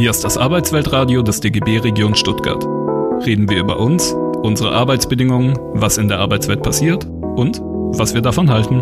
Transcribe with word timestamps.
Hier 0.00 0.08
ist 0.08 0.24
das 0.24 0.38
Arbeitsweltradio 0.38 1.20
des 1.20 1.40
DGB 1.40 1.76
Region 1.80 2.14
Stuttgart. 2.14 2.64
Reden 3.26 3.50
wir 3.50 3.60
über 3.60 3.78
uns, 3.78 4.14
unsere 4.42 4.72
Arbeitsbedingungen, 4.72 5.58
was 5.74 5.98
in 5.98 6.08
der 6.08 6.20
Arbeitswelt 6.20 6.62
passiert 6.62 7.04
und 7.04 7.60
was 7.60 8.14
wir 8.14 8.22
davon 8.22 8.48
halten. 8.48 8.80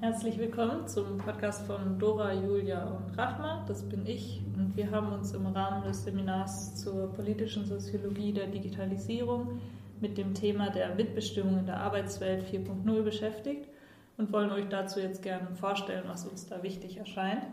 Herzlich 0.00 0.38
willkommen 0.38 0.88
zum 0.88 1.18
Podcast 1.18 1.64
von 1.68 2.00
Dora, 2.00 2.32
Julia 2.32 2.82
und 2.82 3.16
Rachma. 3.16 3.64
Das 3.68 3.88
bin 3.88 4.04
ich 4.06 4.42
und 4.56 4.76
wir 4.76 4.90
haben 4.90 5.12
uns 5.12 5.34
im 5.34 5.46
Rahmen 5.46 5.84
des 5.84 6.02
Seminars 6.02 6.74
zur 6.74 7.12
politischen 7.14 7.64
Soziologie 7.64 8.32
der 8.32 8.48
Digitalisierung 8.48 9.60
mit 10.00 10.18
dem 10.18 10.34
Thema 10.34 10.70
der 10.70 10.94
Mitbestimmung 10.94 11.58
in 11.58 11.66
der 11.66 11.80
Arbeitswelt 11.80 12.44
4.0 12.44 13.02
beschäftigt 13.02 13.68
und 14.16 14.32
wollen 14.32 14.50
euch 14.50 14.68
dazu 14.68 15.00
jetzt 15.00 15.22
gerne 15.22 15.48
vorstellen, 15.54 16.04
was 16.06 16.26
uns 16.26 16.48
da 16.48 16.62
wichtig 16.62 16.96
erscheint. 16.98 17.44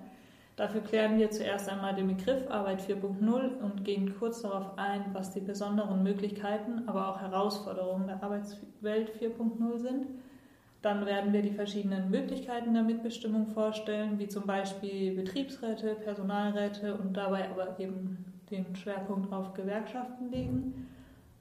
Dafür 0.56 0.82
klären 0.82 1.18
wir 1.18 1.30
zuerst 1.32 1.70
einmal 1.70 1.96
den 1.96 2.08
Begriff 2.08 2.50
Arbeit 2.50 2.82
4.0 2.82 3.60
und 3.60 3.84
gehen 3.84 4.16
kurz 4.18 4.42
darauf 4.42 4.78
ein, 4.78 5.04
was 5.12 5.34
die 5.34 5.42
besonderen 5.42 6.02
Möglichkeiten, 6.02 6.88
aber 6.88 7.10
auch 7.10 7.20
Herausforderungen 7.20 8.08
der 8.08 8.24
Arbeitswelt 8.24 9.12
4.0 9.20 9.78
sind. 9.80 10.08
Dann 10.82 11.06
werden 11.06 11.34
wir 11.34 11.42
die 11.42 11.52
verschiedenen 11.52 12.10
Möglichkeiten 12.10 12.74
der 12.74 12.84
Mitbestimmung 12.84 13.48
vorstellen, 13.48 14.18
wie 14.18 14.28
zum 14.28 14.46
Beispiel 14.46 15.16
Betriebsräte, 15.16 15.96
Personalräte 15.96 16.96
und 16.96 17.18
dabei 17.18 17.50
aber 17.50 17.78
eben 17.80 18.24
den 18.50 18.76
Schwerpunkt 18.76 19.34
auf 19.34 19.54
Gewerkschaften 19.56 20.32
legen. 20.32 20.88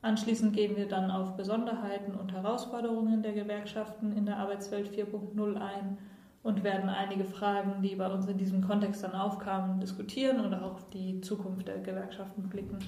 Anschließend 0.04 0.52
gehen 0.52 0.76
wir 0.76 0.86
dann 0.86 1.10
auf 1.10 1.34
Besonderheiten 1.34 2.14
und 2.14 2.34
Herausforderungen 2.34 3.22
der 3.22 3.32
Gewerkschaften 3.32 4.12
in 4.12 4.26
der 4.26 4.36
Arbeitswelt 4.36 4.90
4.0 4.90 5.56
ein 5.56 5.96
und 6.42 6.62
werden 6.62 6.90
einige 6.90 7.24
Fragen, 7.24 7.80
die 7.80 7.96
bei 7.96 8.06
uns 8.12 8.26
in 8.26 8.36
diesem 8.36 8.60
Kontext 8.60 9.02
dann 9.02 9.14
aufkamen, 9.14 9.80
diskutieren 9.80 10.40
und 10.40 10.52
auch 10.52 10.74
auf 10.74 10.90
die 10.90 11.22
Zukunft 11.22 11.68
der 11.68 11.78
Gewerkschaften 11.78 12.50
blicken. 12.50 12.80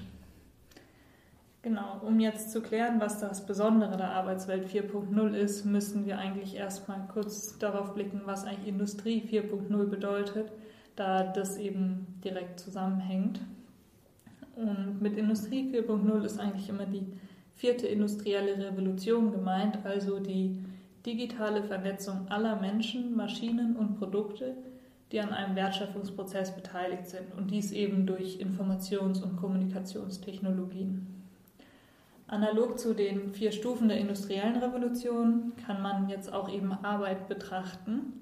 Genau, 1.62 2.02
um 2.02 2.20
jetzt 2.20 2.52
zu 2.52 2.60
klären, 2.60 3.00
was 3.00 3.18
das 3.18 3.46
Besondere 3.46 3.96
der 3.96 4.10
Arbeitswelt 4.10 4.68
4.0 4.68 5.32
ist, 5.32 5.64
müssen 5.64 6.04
wir 6.04 6.18
eigentlich 6.18 6.54
erstmal 6.54 7.08
kurz 7.10 7.58
darauf 7.58 7.94
blicken, 7.94 8.20
was 8.26 8.44
eigentlich 8.44 8.68
Industrie 8.68 9.22
4.0 9.26 9.86
bedeutet, 9.86 10.52
da 10.96 11.22
das 11.22 11.56
eben 11.56 12.20
direkt 12.22 12.60
zusammenhängt. 12.60 13.40
Und 14.56 15.00
mit 15.02 15.16
Industrie 15.16 15.70
4.0 15.70 16.24
ist 16.24 16.40
eigentlich 16.40 16.68
immer 16.68 16.86
die 16.86 17.06
vierte 17.54 17.86
industrielle 17.86 18.58
Revolution 18.58 19.30
gemeint, 19.30 19.78
also 19.84 20.18
die 20.18 20.58
digitale 21.04 21.62
Vernetzung 21.62 22.26
aller 22.28 22.56
Menschen, 22.56 23.14
Maschinen 23.14 23.76
und 23.76 23.98
Produkte, 23.98 24.54
die 25.12 25.20
an 25.20 25.30
einem 25.30 25.54
Wertschöpfungsprozess 25.54 26.54
beteiligt 26.54 27.06
sind 27.06 27.34
und 27.36 27.50
dies 27.50 27.70
eben 27.70 28.06
durch 28.06 28.40
Informations- 28.40 29.22
und 29.22 29.36
Kommunikationstechnologien. 29.36 31.06
Analog 32.28 32.78
zu 32.78 32.92
den 32.92 33.32
vier 33.32 33.52
Stufen 33.52 33.88
der 33.88 33.98
industriellen 33.98 34.56
Revolution 34.56 35.52
kann 35.64 35.80
man 35.80 36.08
jetzt 36.08 36.32
auch 36.32 36.48
eben 36.48 36.72
Arbeit 36.72 37.28
betrachten. 37.28 38.20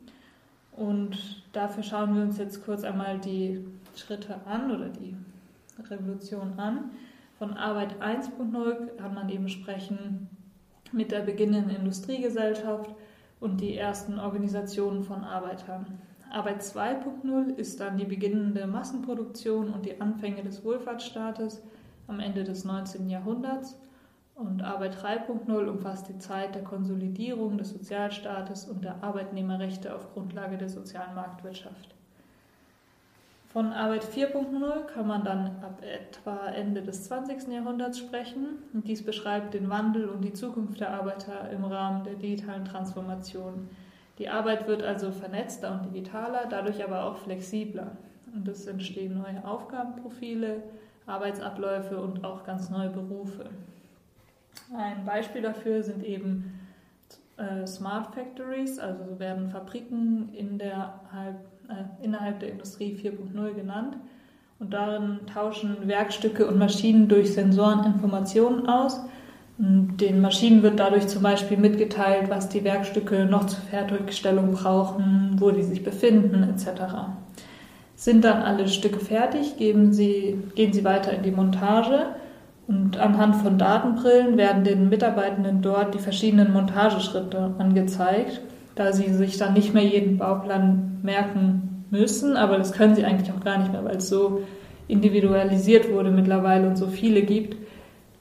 Und 0.72 1.42
dafür 1.52 1.82
schauen 1.82 2.14
wir 2.14 2.22
uns 2.22 2.36
jetzt 2.36 2.64
kurz 2.64 2.84
einmal 2.84 3.18
die 3.18 3.64
Schritte 3.96 4.40
an 4.44 4.70
oder 4.70 4.90
die 4.90 5.16
Revolution 5.91 6.58
an. 6.58 6.91
Von 7.39 7.55
Arbeit 7.55 8.00
1.0 8.00 8.97
kann 8.97 9.14
man 9.14 9.28
eben 9.28 9.48
sprechen 9.48 10.28
mit 10.92 11.11
der 11.11 11.20
beginnenden 11.20 11.77
Industriegesellschaft 11.77 12.94
und 13.41 13.61
die 13.61 13.77
ersten 13.77 14.19
Organisationen 14.19 15.02
von 15.02 15.25
Arbeitern. 15.25 15.98
Arbeit 16.30 16.62
2.0 16.62 17.55
ist 17.56 17.80
dann 17.80 17.97
die 17.97 18.05
beginnende 18.05 18.67
Massenproduktion 18.67 19.73
und 19.73 19.84
die 19.84 20.01
Anfänge 20.01 20.42
des 20.42 20.64
Wohlfahrtsstaates 20.64 21.63
am 22.07 22.20
Ende 22.20 22.45
des 22.45 22.64
19. 22.64 23.08
Jahrhunderts. 23.08 23.79
Und 24.34 24.63
Arbeit 24.63 24.96
3.0 24.96 25.67
umfasst 25.68 26.08
die 26.08 26.18
Zeit 26.18 26.57
der 26.57 26.64
Konsolidierung 26.64 27.57
des 27.57 27.70
Sozialstaates 27.70 28.64
und 28.67 28.84
der 28.84 29.02
Arbeitnehmerrechte 29.05 29.95
auf 29.95 30.13
Grundlage 30.13 30.58
der 30.58 30.68
sozialen 30.68 31.14
Marktwirtschaft. 31.14 31.95
Von 33.54 33.72
Arbeit 33.72 34.04
4.0 34.04 34.86
kann 34.86 35.06
man 35.06 35.22
dann 35.22 35.46
ab 35.62 35.80
etwa 35.80 36.48
Ende 36.48 36.82
des 36.82 37.04
20. 37.04 37.52
Jahrhunderts 37.52 38.00
sprechen. 38.00 38.58
Und 38.72 38.88
dies 38.88 39.04
beschreibt 39.04 39.54
den 39.54 39.70
Wandel 39.70 40.08
und 40.08 40.22
die 40.22 40.32
Zukunft 40.32 40.80
der 40.80 40.92
Arbeiter 40.92 41.48
im 41.52 41.64
Rahmen 41.64 42.02
der 42.02 42.14
digitalen 42.14 42.64
Transformation. 42.64 43.68
Die 44.18 44.28
Arbeit 44.28 44.66
wird 44.66 44.82
also 44.82 45.12
vernetzter 45.12 45.70
und 45.70 45.94
digitaler, 45.94 46.46
dadurch 46.50 46.82
aber 46.82 47.04
auch 47.04 47.18
flexibler. 47.18 47.92
Und 48.34 48.48
es 48.48 48.66
entstehen 48.66 49.18
neue 49.18 49.46
Aufgabenprofile, 49.46 50.64
Arbeitsabläufe 51.06 52.00
und 52.00 52.24
auch 52.24 52.42
ganz 52.42 52.70
neue 52.70 52.90
Berufe. 52.90 53.50
Ein 54.76 55.04
Beispiel 55.04 55.42
dafür 55.42 55.84
sind 55.84 56.02
eben 56.02 56.58
äh, 57.36 57.68
Smart 57.68 58.16
Factories, 58.16 58.80
also 58.80 59.20
werden 59.20 59.48
Fabriken 59.48 60.34
in 60.34 60.58
der 60.58 61.00
äh, 61.69 62.05
innerhalb 62.05 62.41
der 62.41 62.52
Industrie 62.52 62.98
4.0 63.01 63.55
genannt. 63.55 63.97
Und 64.58 64.73
darin 64.73 65.20
tauschen 65.33 65.77
Werkstücke 65.86 66.47
und 66.47 66.58
Maschinen 66.58 67.08
durch 67.08 67.35
Sensoren 67.35 67.85
Informationen 67.85 68.69
aus. 68.69 69.01
Und 69.58 69.98
den 69.98 70.20
Maschinen 70.20 70.63
wird 70.63 70.80
dadurch 70.80 71.07
zum 71.07 71.23
Beispiel 71.23 71.57
mitgeteilt, 71.57 72.29
was 72.29 72.48
die 72.48 72.64
Werkstücke 72.64 73.25
noch 73.25 73.47
zur 73.47 73.61
Fertigstellung 73.61 74.52
brauchen, 74.52 75.36
wo 75.39 75.51
die 75.51 75.63
sich 75.63 75.85
befinden, 75.85 76.42
etc. 76.42 76.83
Sind 77.95 78.25
dann 78.25 78.42
alle 78.42 78.69
Stücke 78.69 78.98
fertig, 78.98 79.55
sie, 79.58 80.39
gehen 80.55 80.73
sie 80.73 80.85
weiter 80.85 81.13
in 81.13 81.23
die 81.23 81.31
Montage 81.31 82.07
und 82.67 82.96
anhand 82.96 83.36
von 83.36 83.58
Datenbrillen 83.58 84.36
werden 84.36 84.64
den 84.64 84.89
Mitarbeitenden 84.89 85.63
dort 85.63 85.95
die 85.95 85.98
verschiedenen 85.98 86.52
Montageschritte 86.52 87.55
angezeigt 87.58 88.41
da 88.74 88.92
sie 88.92 89.12
sich 89.12 89.39
dann 89.39 89.55
nicht 89.55 89.74
mehr 89.74 89.85
jeden 89.85 90.18
Bauplan 90.18 90.98
merken 91.02 91.85
müssen, 91.90 92.36
aber 92.36 92.58
das 92.58 92.73
können 92.73 92.95
sie 92.95 93.05
eigentlich 93.05 93.33
auch 93.33 93.45
gar 93.45 93.58
nicht 93.58 93.73
mehr, 93.73 93.85
weil 93.85 93.96
es 93.96 94.08
so 94.08 94.42
individualisiert 94.89 95.90
wurde 95.92 96.11
mittlerweile 96.11 96.67
und 96.67 96.77
so 96.77 96.89
viele 96.89 97.23
gibt. 97.23 97.57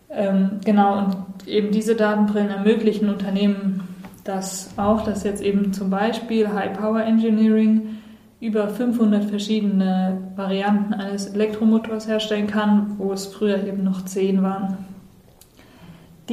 Ähm, 0.09 0.59
genau, 0.63 0.99
und 0.99 1.47
eben 1.47 1.71
diese 1.71 1.95
Datenbrillen 1.95 2.49
ermöglichen 2.49 3.09
Unternehmen 3.09 3.81
das 4.23 4.69
auch, 4.77 5.03
dass 5.03 5.23
jetzt 5.23 5.41
eben 5.41 5.73
zum 5.73 5.89
Beispiel 5.89 6.53
High 6.53 6.77
Power 6.77 7.01
Engineering 7.01 7.97
über 8.39 8.67
500 8.69 9.25
verschiedene 9.25 10.31
Varianten 10.35 10.93
eines 10.93 11.27
Elektromotors 11.27 12.07
herstellen 12.07 12.47
kann, 12.47 12.95
wo 12.97 13.11
es 13.11 13.25
früher 13.25 13.65
eben 13.65 13.83
noch 13.83 14.05
10 14.05 14.43
waren. 14.43 14.77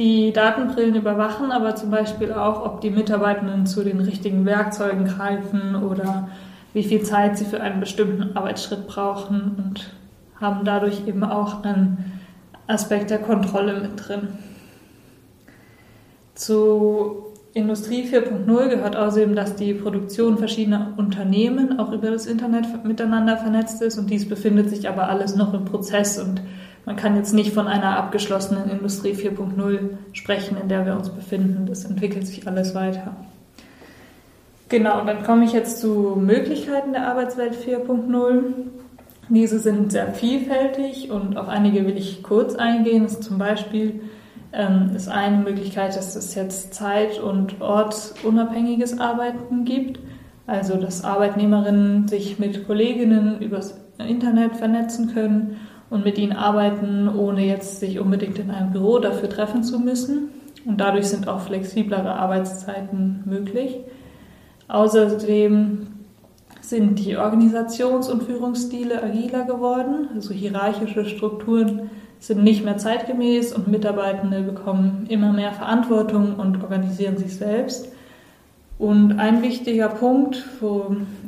Die 0.01 0.33
Datenbrillen 0.33 0.95
überwachen 0.95 1.51
aber 1.51 1.75
zum 1.75 1.91
Beispiel 1.91 2.33
auch, 2.33 2.65
ob 2.65 2.81
die 2.81 2.89
Mitarbeitenden 2.89 3.67
zu 3.67 3.83
den 3.83 3.99
richtigen 3.99 4.47
Werkzeugen 4.47 5.05
greifen 5.05 5.75
oder 5.75 6.27
wie 6.73 6.83
viel 6.83 7.03
Zeit 7.03 7.37
sie 7.37 7.45
für 7.45 7.61
einen 7.61 7.79
bestimmten 7.79 8.35
Arbeitsschritt 8.35 8.87
brauchen 8.87 9.63
und 9.63 9.93
haben 10.41 10.65
dadurch 10.65 11.07
eben 11.07 11.23
auch 11.23 11.63
einen 11.63 12.19
Aspekt 12.65 13.11
der 13.11 13.19
Kontrolle 13.19 13.79
mit 13.79 13.91
drin. 13.95 14.29
Zu 16.33 17.27
Industrie 17.53 18.03
4.0 18.03 18.69
gehört 18.69 18.95
außerdem, 18.95 19.35
dass 19.35 19.55
die 19.55 19.75
Produktion 19.75 20.39
verschiedener 20.39 20.95
Unternehmen 20.97 21.77
auch 21.77 21.91
über 21.91 22.09
das 22.09 22.25
Internet 22.25 22.65
miteinander 22.83 23.37
vernetzt 23.37 23.83
ist 23.83 23.99
und 23.99 24.09
dies 24.09 24.27
befindet 24.27 24.71
sich 24.71 24.89
aber 24.89 25.09
alles 25.09 25.35
noch 25.35 25.53
im 25.53 25.65
Prozess 25.65 26.17
und 26.17 26.41
man 26.85 26.95
kann 26.95 27.15
jetzt 27.15 27.33
nicht 27.33 27.53
von 27.53 27.67
einer 27.67 27.97
abgeschlossenen 27.97 28.69
Industrie 28.69 29.13
4.0 29.13 29.79
sprechen, 30.13 30.57
in 30.57 30.67
der 30.67 30.85
wir 30.85 30.95
uns 30.95 31.09
befinden. 31.09 31.65
Das 31.67 31.85
entwickelt 31.85 32.25
sich 32.25 32.47
alles 32.47 32.73
weiter. 32.73 33.15
Genau, 34.69 35.01
und 35.01 35.07
dann 35.07 35.23
komme 35.23 35.45
ich 35.45 35.53
jetzt 35.53 35.79
zu 35.79 36.15
Möglichkeiten 36.17 36.93
der 36.93 37.07
Arbeitswelt 37.07 37.55
4.0. 37.55 38.43
Diese 39.29 39.59
sind 39.59 39.91
sehr 39.91 40.13
vielfältig 40.13 41.11
und 41.11 41.37
auf 41.37 41.47
einige 41.49 41.85
will 41.85 41.97
ich 41.97 42.23
kurz 42.23 42.55
eingehen. 42.55 43.03
Das 43.03 43.21
zum 43.21 43.37
Beispiel 43.37 44.01
ähm, 44.53 44.91
ist 44.95 45.07
eine 45.07 45.37
Möglichkeit, 45.37 45.95
dass 45.95 46.15
es 46.15 46.35
jetzt 46.35 46.73
zeit- 46.73 47.19
und 47.19 47.61
ortsunabhängiges 47.61 48.99
Arbeiten 48.99 49.65
gibt. 49.65 49.99
Also, 50.47 50.75
dass 50.77 51.03
Arbeitnehmerinnen 51.03 52.07
sich 52.07 52.39
mit 52.39 52.65
Kolleginnen 52.65 53.41
übers 53.41 53.79
Internet 53.99 54.55
vernetzen 54.55 55.13
können 55.13 55.59
und 55.91 56.05
mit 56.05 56.17
ihnen 56.17 56.31
arbeiten, 56.31 57.07
ohne 57.07 57.45
jetzt 57.45 57.81
sich 57.81 57.99
unbedingt 57.99 58.39
in 58.39 58.49
einem 58.49 58.71
Büro 58.71 58.97
dafür 58.97 59.29
treffen 59.29 59.61
zu 59.61 59.77
müssen. 59.77 60.29
Und 60.65 60.79
dadurch 60.79 61.07
sind 61.07 61.27
auch 61.27 61.41
flexiblere 61.41 62.15
Arbeitszeiten 62.15 63.23
möglich. 63.25 63.77
Außerdem 64.69 65.87
sind 66.61 66.99
die 66.99 67.17
Organisations- 67.17 68.09
und 68.09 68.23
Führungsstile 68.23 69.03
agiler 69.03 69.43
geworden. 69.43 70.07
Also 70.15 70.33
hierarchische 70.33 71.05
Strukturen 71.05 71.89
sind 72.19 72.41
nicht 72.41 72.63
mehr 72.63 72.77
zeitgemäß 72.77 73.51
und 73.51 73.67
Mitarbeitende 73.67 74.43
bekommen 74.43 75.07
immer 75.09 75.33
mehr 75.33 75.51
Verantwortung 75.51 76.35
und 76.35 76.63
organisieren 76.63 77.17
sich 77.17 77.35
selbst. 77.35 77.89
Und 78.77 79.19
ein 79.19 79.41
wichtiger 79.41 79.89
Punkt 79.89 80.45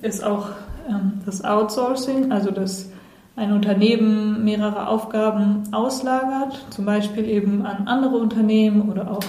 ist 0.02 0.24
auch 0.24 0.52
ähm, 0.88 1.14
das 1.26 1.44
Outsourcing, 1.44 2.32
also 2.32 2.52
dass 2.52 2.93
ein 3.36 3.52
Unternehmen 3.52 4.44
mehrere 4.44 4.88
Aufgaben 4.88 5.64
auslagert, 5.72 6.66
zum 6.70 6.86
Beispiel 6.86 7.28
eben 7.28 7.66
an 7.66 7.88
andere 7.88 8.18
Unternehmen 8.18 8.90
oder 8.90 9.10
auch 9.10 9.24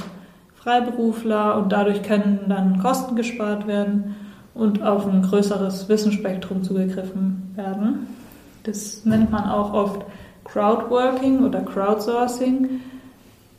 Freiberufler 0.57 1.57
und 1.57 1.73
dadurch 1.73 2.03
können 2.03 2.41
dann 2.49 2.79
Kosten 2.81 3.17
gespart 3.17 3.67
werden 3.67 4.17
und 4.55 4.83
auf 4.83 5.07
ein 5.07 5.23
größeres 5.23 5.89
Wissensspektrum 5.89 6.63
zugegriffen 6.63 7.53
werden. 7.55 8.07
Das 8.63 9.05
nennt 9.05 9.31
man 9.31 9.45
auch 9.45 9.73
oft 9.73 10.07
Crowdworking 10.45 11.45
oder 11.45 11.61
Crowdsourcing 11.61 12.81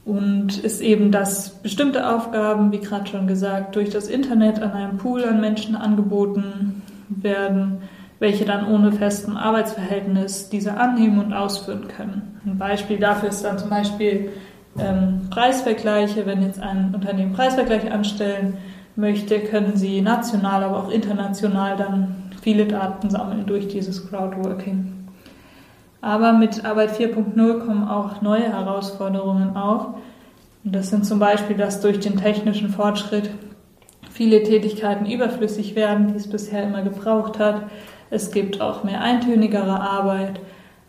und 0.05 0.63
ist 0.63 0.81
eben, 0.81 1.11
dass 1.11 1.49
bestimmte 1.49 2.07
Aufgaben, 2.09 2.71
wie 2.71 2.79
gerade 2.79 3.07
schon 3.07 3.27
gesagt, 3.27 3.75
durch 3.75 3.89
das 3.89 4.07
Internet 4.07 4.61
an 4.61 4.71
einem 4.71 4.97
Pool 4.97 5.23
an 5.23 5.41
Menschen 5.41 5.75
angeboten 5.75 6.83
werden, 7.09 7.81
welche 8.19 8.45
dann 8.45 8.67
ohne 8.67 8.91
festen 8.91 9.37
Arbeitsverhältnis 9.37 10.49
diese 10.49 10.77
annehmen 10.77 11.19
und 11.19 11.33
ausführen 11.33 11.87
können. 11.87 12.39
Ein 12.45 12.57
Beispiel 12.57 12.97
dafür 12.97 13.29
ist 13.29 13.43
dann 13.43 13.57
zum 13.57 13.69
Beispiel 13.69 14.31
ähm, 14.79 15.27
Preisvergleiche. 15.29 16.25
Wenn 16.25 16.41
jetzt 16.41 16.59
ein 16.59 16.93
Unternehmen 16.93 17.33
Preisvergleiche 17.33 17.91
anstellen 17.91 18.57
möchte, 18.95 19.39
können 19.39 19.75
sie 19.75 20.01
national, 20.01 20.63
aber 20.63 20.77
auch 20.77 20.89
international 20.89 21.75
dann 21.75 22.15
viele 22.41 22.65
Daten 22.65 23.09
sammeln 23.09 23.45
durch 23.45 23.67
dieses 23.67 24.09
Crowdworking. 24.09 24.93
Aber 26.01 26.33
mit 26.33 26.63
Arbeit 26.63 26.91
4.0 26.91 27.65
kommen 27.65 27.87
auch 27.87 28.21
neue 28.21 28.43
Herausforderungen 28.43 29.57
auf. 29.57 29.87
Und 30.63 30.75
das 30.75 30.89
sind 30.89 31.05
zum 31.05 31.19
Beispiel, 31.19 31.57
dass 31.57 31.81
durch 31.81 31.99
den 31.99 32.17
technischen 32.17 32.69
Fortschritt 32.69 33.31
viele 34.11 34.43
Tätigkeiten 34.43 35.05
überflüssig 35.07 35.75
werden, 35.75 36.07
die 36.07 36.15
es 36.15 36.29
bisher 36.29 36.63
immer 36.63 36.83
gebraucht 36.83 37.39
hat. 37.39 37.63
Es 38.15 38.31
gibt 38.31 38.61
auch 38.61 38.85
mehr 38.85 39.01
eintönigere 39.01 39.77
Arbeit. 39.77 40.39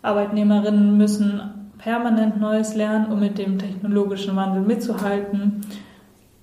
Arbeitnehmerinnen 0.01 0.95
müssen 0.95 1.41
permanent 1.77 2.39
Neues 2.39 2.73
lernen, 2.73 3.11
um 3.11 3.19
mit 3.19 3.37
dem 3.37 3.59
technologischen 3.59 4.33
Wandel 4.37 4.61
mitzuhalten. 4.61 5.65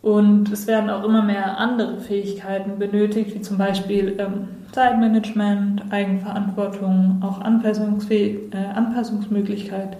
Und 0.02 0.52
es 0.52 0.66
werden 0.66 0.90
auch 0.90 1.02
immer 1.02 1.22
mehr 1.22 1.56
andere 1.56 2.00
Fähigkeiten 2.00 2.78
benötigt, 2.78 3.34
wie 3.34 3.40
zum 3.40 3.56
Beispiel 3.56 4.16
ähm, 4.18 4.48
Zeitmanagement, 4.72 5.84
Eigenverantwortung, 5.90 7.22
auch 7.22 7.40
Anpassungsfäh 7.40 8.40
äh, 8.52 8.56
Anpassungsmöglichkeit, 8.74 9.96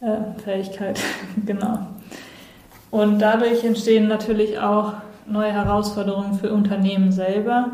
äh, 0.00 0.40
Fähigkeit, 0.42 0.98
genau. 1.44 1.80
Und 2.90 3.18
dadurch 3.18 3.62
entstehen 3.62 4.08
natürlich 4.08 4.58
auch 4.58 4.94
neue 5.26 5.52
Herausforderungen 5.52 6.32
für 6.38 6.54
Unternehmen 6.54 7.12
selber. 7.12 7.70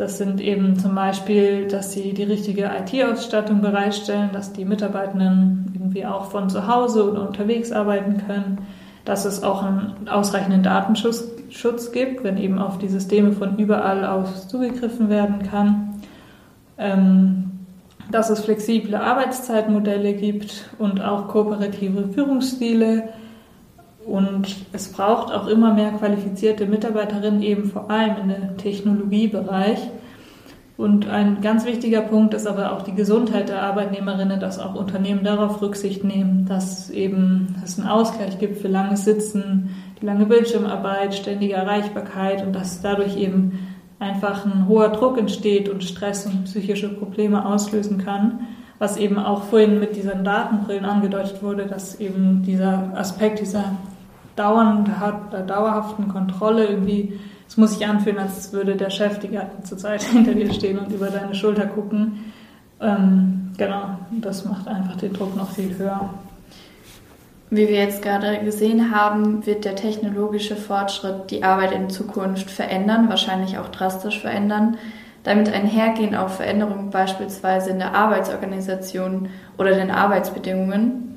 Das 0.00 0.16
sind 0.16 0.40
eben 0.40 0.78
zum 0.78 0.94
Beispiel, 0.94 1.68
dass 1.68 1.92
sie 1.92 2.14
die 2.14 2.24
richtige 2.24 2.70
IT-Ausstattung 2.70 3.60
bereitstellen, 3.60 4.30
dass 4.32 4.52
die 4.52 4.64
Mitarbeitenden 4.64 5.70
irgendwie 5.74 6.06
auch 6.06 6.30
von 6.30 6.48
zu 6.48 6.66
Hause 6.66 7.10
oder 7.10 7.28
unterwegs 7.28 7.70
arbeiten 7.70 8.22
können 8.26 8.58
dass 9.04 9.24
es 9.24 9.42
auch 9.42 9.62
einen 9.62 10.08
ausreichenden 10.08 10.62
Datenschutz 10.62 11.24
Schutz 11.50 11.90
gibt, 11.90 12.22
wenn 12.22 12.36
eben 12.36 12.60
auf 12.60 12.78
die 12.78 12.88
Systeme 12.88 13.32
von 13.32 13.58
überall 13.58 14.04
aus 14.04 14.46
zugegriffen 14.46 15.08
werden 15.08 15.42
kann, 15.42 16.00
ähm, 16.78 17.50
dass 18.12 18.30
es 18.30 18.40
flexible 18.40 18.94
Arbeitszeitmodelle 18.94 20.14
gibt 20.14 20.70
und 20.78 21.02
auch 21.02 21.26
kooperative 21.26 22.08
Führungsstile. 22.12 23.08
Und 24.10 24.56
es 24.72 24.92
braucht 24.92 25.32
auch 25.32 25.46
immer 25.46 25.72
mehr 25.72 25.92
qualifizierte 25.92 26.66
Mitarbeiterinnen, 26.66 27.42
eben 27.42 27.70
vor 27.70 27.88
allem 27.90 28.16
in 28.22 28.28
dem 28.28 28.56
Technologiebereich. 28.58 29.78
Und 30.76 31.08
ein 31.08 31.42
ganz 31.42 31.64
wichtiger 31.64 32.00
Punkt 32.00 32.34
ist 32.34 32.48
aber 32.48 32.72
auch 32.72 32.82
die 32.82 32.94
Gesundheit 32.94 33.50
der 33.50 33.62
Arbeitnehmerinnen, 33.62 34.40
dass 34.40 34.58
auch 34.58 34.74
Unternehmen 34.74 35.22
darauf 35.22 35.62
Rücksicht 35.62 36.02
nehmen, 36.02 36.46
dass 36.48 36.90
eben 36.90 37.54
es 37.62 37.78
einen 37.78 37.86
Ausgleich 37.86 38.38
gibt 38.40 38.58
für 38.58 38.68
langes 38.68 39.04
Sitzen, 39.04 39.76
die 40.00 40.06
lange 40.06 40.26
Bildschirmarbeit, 40.26 41.14
ständige 41.14 41.54
Erreichbarkeit 41.54 42.44
und 42.44 42.52
dass 42.52 42.80
dadurch 42.80 43.16
eben 43.16 43.58
einfach 44.00 44.44
ein 44.44 44.66
hoher 44.66 44.88
Druck 44.88 45.18
entsteht 45.18 45.68
und 45.68 45.84
Stress 45.84 46.26
und 46.26 46.46
psychische 46.46 46.88
Probleme 46.88 47.46
auslösen 47.46 47.98
kann. 47.98 48.40
Was 48.80 48.96
eben 48.96 49.18
auch 49.18 49.44
vorhin 49.44 49.78
mit 49.78 49.94
diesen 49.94 50.24
Datenbrillen 50.24 50.86
angedeutet 50.86 51.42
wurde, 51.42 51.66
dass 51.66 52.00
eben 52.00 52.42
dieser 52.42 52.92
Aspekt 52.96 53.40
dieser 53.40 53.76
dauerhaften 54.42 56.08
Kontrolle 56.08 56.66
irgendwie 56.66 57.18
es 57.50 57.56
muss 57.56 57.72
sich 57.76 57.84
anfühlen, 57.84 58.20
als 58.20 58.52
würde 58.52 58.76
der 58.76 58.90
Chef 58.90 59.18
die 59.18 59.28
ganze 59.28 59.76
Zeit 59.76 60.02
hinter 60.12 60.34
dir 60.34 60.52
stehen 60.54 60.78
und 60.78 60.92
über 60.92 61.08
deine 61.08 61.34
Schulter 61.34 61.66
gucken. 61.66 62.32
Ähm, 62.80 63.50
genau, 63.58 63.98
das 64.12 64.44
macht 64.44 64.68
einfach 64.68 64.96
den 64.96 65.12
Druck 65.12 65.36
noch 65.36 65.50
viel 65.50 65.76
höher. 65.76 66.10
Wie 67.50 67.66
wir 67.66 67.80
jetzt 67.80 68.02
gerade 68.02 68.38
gesehen 68.44 68.94
haben, 68.94 69.44
wird 69.44 69.64
der 69.64 69.74
technologische 69.74 70.54
Fortschritt 70.54 71.32
die 71.32 71.42
Arbeit 71.42 71.72
in 71.72 71.90
Zukunft 71.90 72.48
verändern, 72.48 73.08
wahrscheinlich 73.08 73.58
auch 73.58 73.68
drastisch 73.68 74.20
verändern. 74.20 74.78
Damit 75.24 75.52
einhergehen 75.52 76.14
auch 76.14 76.28
Veränderungen 76.28 76.90
beispielsweise 76.90 77.70
in 77.70 77.80
der 77.80 77.96
Arbeitsorganisation 77.96 79.28
oder 79.58 79.74
den 79.74 79.90
Arbeitsbedingungen. 79.90 81.09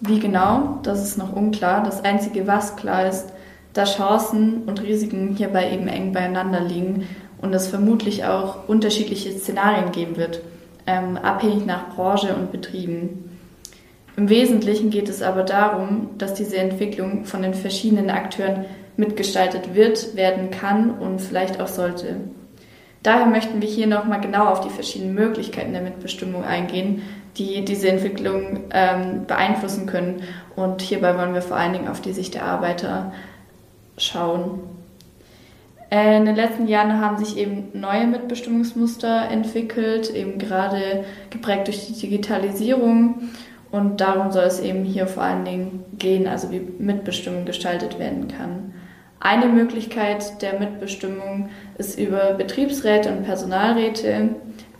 Wie 0.00 0.18
genau, 0.18 0.78
das 0.82 1.02
ist 1.02 1.18
noch 1.18 1.34
unklar. 1.34 1.82
Das 1.84 2.04
Einzige, 2.04 2.46
was 2.46 2.76
klar 2.76 3.06
ist, 3.06 3.32
da 3.74 3.84
Chancen 3.84 4.62
und 4.64 4.82
Risiken 4.82 5.36
hierbei 5.36 5.72
eben 5.72 5.88
eng 5.88 6.12
beieinander 6.12 6.60
liegen 6.60 7.06
und 7.40 7.54
es 7.54 7.68
vermutlich 7.68 8.24
auch 8.24 8.68
unterschiedliche 8.68 9.30
Szenarien 9.30 9.92
geben 9.92 10.16
wird, 10.16 10.40
ähm, 10.86 11.16
abhängig 11.16 11.66
nach 11.66 11.94
Branche 11.94 12.34
und 12.34 12.50
Betrieben. 12.50 13.30
Im 14.16 14.28
Wesentlichen 14.28 14.90
geht 14.90 15.08
es 15.08 15.22
aber 15.22 15.44
darum, 15.44 16.10
dass 16.18 16.34
diese 16.34 16.56
Entwicklung 16.56 17.24
von 17.24 17.42
den 17.42 17.54
verschiedenen 17.54 18.10
Akteuren 18.10 18.64
mitgestaltet 18.96 19.74
wird, 19.74 20.16
werden 20.16 20.50
kann 20.50 20.90
und 20.90 21.20
vielleicht 21.20 21.60
auch 21.60 21.68
sollte. 21.68 22.16
Daher 23.02 23.26
möchten 23.26 23.62
wir 23.62 23.68
hier 23.68 23.86
nochmal 23.86 24.20
genau 24.20 24.46
auf 24.46 24.60
die 24.60 24.68
verschiedenen 24.68 25.14
Möglichkeiten 25.14 25.72
der 25.72 25.80
Mitbestimmung 25.80 26.44
eingehen, 26.44 27.02
die 27.40 27.64
diese 27.64 27.88
Entwicklung 27.88 28.60
ähm, 28.70 29.24
beeinflussen 29.26 29.86
können. 29.86 30.22
Und 30.54 30.82
hierbei 30.82 31.16
wollen 31.16 31.34
wir 31.34 31.42
vor 31.42 31.56
allen 31.56 31.72
Dingen 31.72 31.88
auf 31.88 32.00
die 32.00 32.12
Sicht 32.12 32.34
der 32.34 32.44
Arbeiter 32.44 33.12
schauen. 33.96 34.60
Äh, 35.90 36.18
in 36.18 36.26
den 36.26 36.36
letzten 36.36 36.68
Jahren 36.68 37.00
haben 37.00 37.18
sich 37.18 37.36
eben 37.38 37.68
neue 37.72 38.06
Mitbestimmungsmuster 38.06 39.30
entwickelt, 39.30 40.14
eben 40.14 40.38
gerade 40.38 41.04
geprägt 41.30 41.66
durch 41.66 41.86
die 41.86 41.94
Digitalisierung. 41.94 43.30
Und 43.70 44.00
darum 44.00 44.32
soll 44.32 44.44
es 44.44 44.60
eben 44.60 44.84
hier 44.84 45.06
vor 45.06 45.22
allen 45.22 45.44
Dingen 45.44 45.84
gehen, 45.98 46.26
also 46.26 46.50
wie 46.50 46.60
Mitbestimmung 46.78 47.44
gestaltet 47.44 47.98
werden 47.98 48.28
kann. 48.28 48.74
Eine 49.20 49.46
Möglichkeit 49.46 50.42
der 50.42 50.58
Mitbestimmung 50.58 51.50
ist 51.78 51.98
über 51.98 52.34
Betriebsräte 52.34 53.10
und 53.10 53.24
Personalräte. 53.24 54.30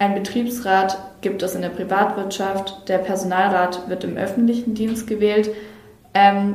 Ein 0.00 0.14
Betriebsrat 0.14 0.96
gibt 1.20 1.42
es 1.42 1.54
in 1.54 1.60
der 1.60 1.68
Privatwirtschaft, 1.68 2.88
der 2.88 2.96
Personalrat 2.96 3.86
wird 3.90 4.02
im 4.02 4.16
öffentlichen 4.16 4.72
Dienst 4.72 5.06
gewählt. 5.06 5.50
Ähm, 6.14 6.54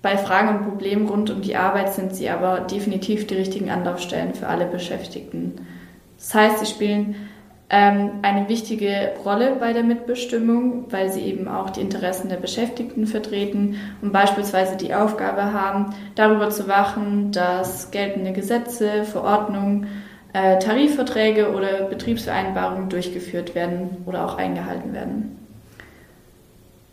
bei 0.00 0.16
Fragen 0.16 0.56
und 0.56 0.64
Problemen 0.70 1.06
rund 1.06 1.28
um 1.28 1.42
die 1.42 1.54
Arbeit 1.54 1.92
sind 1.92 2.16
sie 2.16 2.30
aber 2.30 2.60
definitiv 2.60 3.26
die 3.26 3.34
richtigen 3.34 3.68
Anlaufstellen 3.68 4.32
für 4.32 4.46
alle 4.46 4.64
Beschäftigten. 4.64 5.66
Das 6.16 6.34
heißt, 6.34 6.60
sie 6.60 6.66
spielen 6.66 7.14
ähm, 7.68 8.12
eine 8.22 8.48
wichtige 8.48 9.12
Rolle 9.22 9.56
bei 9.60 9.74
der 9.74 9.84
Mitbestimmung, 9.84 10.86
weil 10.88 11.12
sie 11.12 11.20
eben 11.20 11.48
auch 11.48 11.68
die 11.68 11.82
Interessen 11.82 12.30
der 12.30 12.36
Beschäftigten 12.36 13.06
vertreten 13.06 13.76
und 14.00 14.14
beispielsweise 14.14 14.78
die 14.78 14.94
Aufgabe 14.94 15.52
haben, 15.52 15.94
darüber 16.14 16.48
zu 16.48 16.68
wachen, 16.68 17.32
dass 17.32 17.90
geltende 17.90 18.32
Gesetze, 18.32 19.04
Verordnungen, 19.04 19.88
äh, 20.32 20.58
Tarifverträge 20.58 21.52
oder 21.52 21.84
Betriebsvereinbarungen 21.84 22.88
durchgeführt 22.88 23.54
werden 23.54 23.98
oder 24.06 24.24
auch 24.24 24.38
eingehalten 24.38 24.92
werden. 24.92 25.38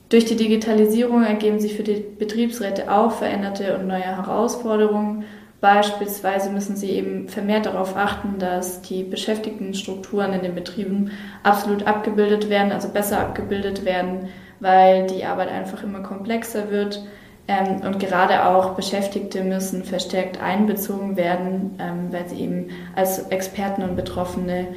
Durch 0.10 0.26
die 0.26 0.36
Digitalisierung 0.36 1.24
ergeben 1.24 1.60
sich 1.60 1.76
für 1.76 1.84
die 1.84 2.04
Betriebsräte 2.18 2.92
auch 2.92 3.12
veränderte 3.12 3.78
und 3.78 3.88
neue 3.88 4.02
Herausforderungen. 4.02 5.24
Beispielsweise 5.62 6.50
müssen 6.50 6.76
sie 6.76 6.90
eben 6.92 7.28
vermehrt 7.30 7.68
darauf 7.68 7.96
achten, 7.96 8.40
dass 8.40 8.82
die 8.82 9.04
Beschäftigtenstrukturen 9.04 10.34
in 10.34 10.42
den 10.42 10.56
Betrieben 10.56 11.12
absolut 11.44 11.86
abgebildet 11.86 12.50
werden, 12.50 12.72
also 12.72 12.90
besser 12.90 13.20
abgebildet 13.20 13.86
werden, 13.86 14.30
weil 14.60 15.06
die 15.06 15.26
Arbeit 15.26 15.50
einfach 15.50 15.84
immer 15.84 16.02
komplexer 16.02 16.72
wird. 16.72 17.04
Ähm, 17.50 17.82
und 17.82 18.00
gerade 18.00 18.46
auch 18.46 18.76
Beschäftigte 18.76 19.44
müssen 19.44 19.84
verstärkt 19.84 20.40
einbezogen 20.40 21.18
werden, 21.18 21.76
ähm, 21.80 22.12
weil 22.12 22.30
sie 22.30 22.42
eben 22.42 22.70
als 22.96 23.28
Experten 23.30 23.82
und 23.82 23.96
Betroffene 23.96 24.68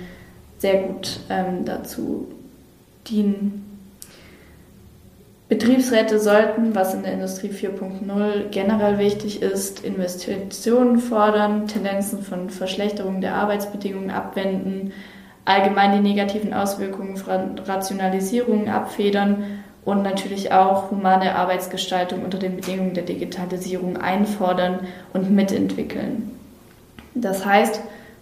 sehr 0.56 0.84
gut 0.84 1.20
ähm, 1.28 1.66
dazu 1.66 2.28
dienen. 3.06 3.68
Betriebsräte 5.50 6.18
sollten, 6.18 6.74
was 6.74 6.94
in 6.94 7.02
der 7.02 7.12
Industrie 7.12 7.50
4.0 7.50 8.48
generell 8.50 8.98
wichtig 8.98 9.42
ist, 9.42 9.84
Investitionen 9.84 10.98
fordern, 10.98 11.66
Tendenzen 11.66 12.22
von 12.22 12.48
Verschlechterung 12.48 13.20
der 13.20 13.34
Arbeitsbedingungen 13.34 14.10
abwenden, 14.10 14.94
allgemein 15.44 15.92
die 15.92 16.08
negativen 16.08 16.54
Auswirkungen 16.54 17.18
von 17.18 17.58
Rationalisierungen 17.58 18.70
abfedern 18.70 19.61
und 19.84 20.02
natürlich 20.02 20.52
auch 20.52 20.90
humane 20.90 21.34
Arbeitsgestaltung 21.34 22.24
unter 22.24 22.38
den 22.38 22.56
Bedingungen 22.56 22.94
der 22.94 23.04
Digitalisierung 23.04 23.96
einfordern 23.96 24.80
und 25.12 25.30
mitentwickeln. 25.30 26.30
Das 27.14 27.44
heißt, 27.44 27.80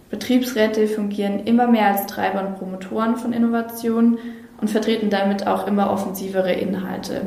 Betriebsräte 0.09 0.87
fungieren 0.87 1.45
immer 1.45 1.67
mehr 1.67 1.87
als 1.87 2.07
Treiber 2.07 2.45
und 2.45 2.57
Promotoren 2.57 3.15
von 3.15 3.31
Innovationen 3.31 4.17
und 4.59 4.69
vertreten 4.69 5.09
damit 5.09 5.47
auch 5.47 5.67
immer 5.67 5.91
offensivere 5.91 6.51
Inhalte. 6.51 7.21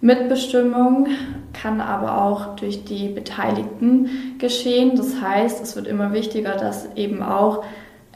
Mitbestimmung 0.00 1.08
kann 1.52 1.80
aber 1.80 2.22
auch 2.22 2.56
durch 2.56 2.84
die 2.84 3.08
Beteiligten 3.08 4.36
geschehen. 4.38 4.96
Das 4.96 5.20
heißt, 5.20 5.62
es 5.62 5.74
wird 5.74 5.86
immer 5.86 6.12
wichtiger, 6.12 6.52
dass 6.52 6.88
eben 6.96 7.22
auch 7.22 7.64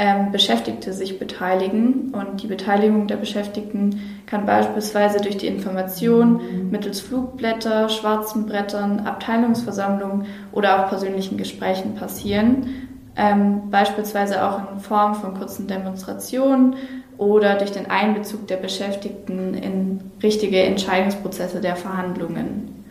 ähm, 0.00 0.32
Beschäftigte 0.32 0.94
sich 0.94 1.18
beteiligen. 1.18 2.12
Und 2.12 2.42
die 2.42 2.46
Beteiligung 2.46 3.06
der 3.06 3.16
Beschäftigten 3.16 4.00
kann 4.24 4.46
beispielsweise 4.46 5.20
durch 5.20 5.36
die 5.36 5.46
Information 5.46 6.70
mittels 6.70 7.00
Flugblätter, 7.00 7.90
schwarzen 7.90 8.46
Brettern, 8.46 9.00
Abteilungsversammlungen 9.00 10.24
oder 10.52 10.80
auch 10.80 10.88
persönlichen 10.88 11.36
Gesprächen 11.36 11.96
passieren. 11.96 12.88
Ähm, 13.14 13.70
beispielsweise 13.70 14.42
auch 14.42 14.72
in 14.72 14.80
Form 14.80 15.14
von 15.16 15.34
kurzen 15.34 15.66
Demonstrationen 15.66 16.76
oder 17.18 17.56
durch 17.56 17.72
den 17.72 17.90
Einbezug 17.90 18.46
der 18.46 18.56
Beschäftigten 18.56 19.52
in 19.52 20.00
richtige 20.22 20.62
Entscheidungsprozesse 20.62 21.60
der 21.60 21.76
Verhandlungen. 21.76 22.86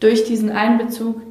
Durch 0.00 0.24
diesen 0.24 0.50
Einbezug 0.50 1.22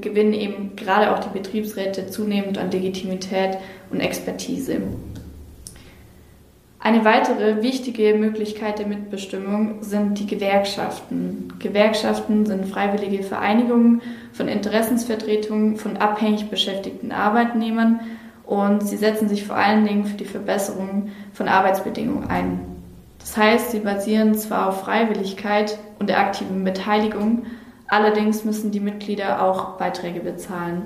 gewinnen 0.00 0.32
eben 0.32 0.76
gerade 0.76 1.12
auch 1.12 1.20
die 1.20 1.36
Betriebsräte 1.36 2.06
zunehmend 2.06 2.58
an 2.58 2.70
Legitimität 2.70 3.58
und 3.90 4.00
Expertise. 4.00 4.80
Eine 6.84 7.02
weitere 7.06 7.62
wichtige 7.62 8.14
Möglichkeit 8.14 8.78
der 8.78 8.86
Mitbestimmung 8.86 9.82
sind 9.82 10.18
die 10.18 10.26
Gewerkschaften. 10.26 11.54
Gewerkschaften 11.58 12.44
sind 12.44 12.66
freiwillige 12.66 13.22
Vereinigungen 13.22 14.02
von 14.34 14.48
Interessensvertretungen 14.48 15.76
von 15.76 15.96
abhängig 15.96 16.50
beschäftigten 16.50 17.10
Arbeitnehmern 17.10 18.00
und 18.44 18.86
sie 18.86 18.98
setzen 18.98 19.30
sich 19.30 19.44
vor 19.44 19.56
allen 19.56 19.86
Dingen 19.86 20.04
für 20.04 20.18
die 20.18 20.26
Verbesserung 20.26 21.08
von 21.32 21.48
Arbeitsbedingungen 21.48 22.28
ein. 22.28 22.60
Das 23.18 23.38
heißt, 23.38 23.70
sie 23.70 23.80
basieren 23.80 24.34
zwar 24.34 24.68
auf 24.68 24.82
Freiwilligkeit 24.82 25.78
und 25.98 26.10
der 26.10 26.18
aktiven 26.18 26.64
Beteiligung, 26.64 27.46
allerdings 27.88 28.44
müssen 28.44 28.70
die 28.70 28.80
Mitglieder 28.80 29.42
auch 29.42 29.76
Beiträge 29.76 30.20
bezahlen. 30.20 30.82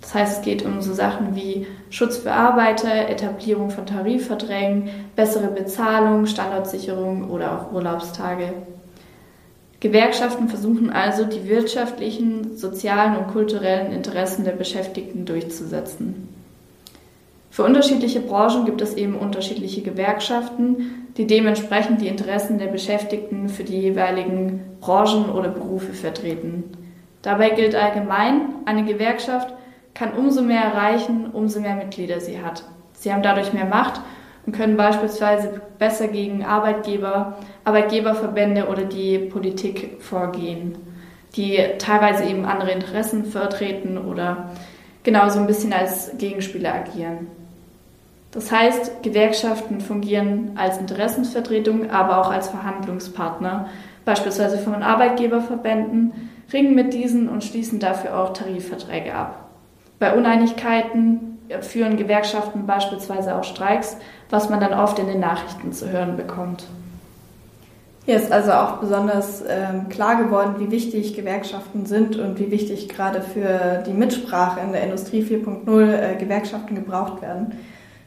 Das 0.00 0.14
heißt, 0.14 0.38
es 0.38 0.44
geht 0.44 0.64
um 0.64 0.80
so 0.80 0.94
Sachen 0.94 1.36
wie 1.36 1.66
Schutz 1.90 2.18
für 2.18 2.32
Arbeiter, 2.32 3.08
Etablierung 3.08 3.70
von 3.70 3.86
Tarifverträgen, 3.86 4.88
bessere 5.14 5.48
Bezahlung, 5.48 6.26
Standortsicherung 6.26 7.30
oder 7.30 7.52
auch 7.52 7.72
Urlaubstage. 7.72 8.54
Gewerkschaften 9.80 10.48
versuchen 10.48 10.90
also, 10.90 11.24
die 11.24 11.48
wirtschaftlichen, 11.48 12.56
sozialen 12.56 13.16
und 13.16 13.28
kulturellen 13.28 13.92
Interessen 13.92 14.44
der 14.44 14.52
Beschäftigten 14.52 15.24
durchzusetzen. 15.24 16.28
Für 17.50 17.64
unterschiedliche 17.64 18.20
Branchen 18.20 18.64
gibt 18.64 18.80
es 18.80 18.94
eben 18.94 19.16
unterschiedliche 19.16 19.82
Gewerkschaften, 19.82 21.08
die 21.16 21.26
dementsprechend 21.26 22.00
die 22.00 22.08
Interessen 22.08 22.58
der 22.58 22.68
Beschäftigten 22.68 23.48
für 23.48 23.64
die 23.64 23.80
jeweiligen 23.80 24.69
Branchen 24.80 25.30
oder 25.30 25.48
Berufe 25.48 25.92
vertreten. 25.92 26.64
Dabei 27.22 27.50
gilt 27.50 27.74
allgemein, 27.74 28.54
eine 28.64 28.84
Gewerkschaft 28.84 29.52
kann 29.94 30.14
umso 30.14 30.42
mehr 30.42 30.62
erreichen, 30.62 31.30
umso 31.32 31.60
mehr 31.60 31.74
Mitglieder 31.74 32.20
sie 32.20 32.42
hat. 32.42 32.64
Sie 32.94 33.12
haben 33.12 33.22
dadurch 33.22 33.52
mehr 33.52 33.66
Macht 33.66 34.00
und 34.46 34.56
können 34.56 34.76
beispielsweise 34.76 35.60
besser 35.78 36.08
gegen 36.08 36.44
Arbeitgeber, 36.44 37.38
Arbeitgeberverbände 37.64 38.68
oder 38.68 38.84
die 38.84 39.18
Politik 39.18 39.98
vorgehen, 40.00 40.78
die 41.36 41.58
teilweise 41.78 42.24
eben 42.24 42.44
andere 42.44 42.72
Interessen 42.72 43.26
vertreten 43.26 43.98
oder 43.98 44.50
genauso 45.02 45.40
ein 45.40 45.46
bisschen 45.46 45.72
als 45.72 46.16
Gegenspieler 46.16 46.74
agieren. 46.74 47.26
Das 48.32 48.52
heißt, 48.52 49.02
Gewerkschaften 49.02 49.80
fungieren 49.80 50.52
als 50.56 50.78
Interessensvertretung, 50.78 51.90
aber 51.90 52.20
auch 52.20 52.30
als 52.30 52.48
Verhandlungspartner, 52.48 53.68
beispielsweise 54.04 54.58
von 54.58 54.82
Arbeitgeberverbänden, 54.82 56.30
ringen 56.52 56.74
mit 56.74 56.94
diesen 56.94 57.28
und 57.28 57.44
schließen 57.44 57.78
dafür 57.78 58.18
auch 58.18 58.32
Tarifverträge 58.32 59.14
ab. 59.14 59.50
Bei 59.98 60.16
Uneinigkeiten 60.16 61.38
führen 61.60 61.96
Gewerkschaften 61.96 62.66
beispielsweise 62.66 63.36
auch 63.36 63.44
Streiks, 63.44 63.96
was 64.30 64.48
man 64.48 64.60
dann 64.60 64.72
oft 64.72 64.98
in 64.98 65.06
den 65.06 65.20
Nachrichten 65.20 65.72
zu 65.72 65.90
hören 65.90 66.16
bekommt. 66.16 66.64
Hier 68.06 68.16
ist 68.16 68.32
also 68.32 68.52
auch 68.52 68.78
besonders 68.78 69.42
ähm, 69.46 69.88
klar 69.88 70.16
geworden, 70.16 70.54
wie 70.58 70.70
wichtig 70.70 71.14
Gewerkschaften 71.14 71.86
sind 71.86 72.16
und 72.16 72.38
wie 72.38 72.50
wichtig 72.50 72.88
gerade 72.88 73.20
für 73.20 73.82
die 73.86 73.92
Mitsprache 73.92 74.60
in 74.60 74.72
der 74.72 74.82
Industrie 74.84 75.22
4.0 75.22 75.92
äh, 75.92 76.16
Gewerkschaften 76.16 76.74
gebraucht 76.74 77.20
werden. 77.20 77.58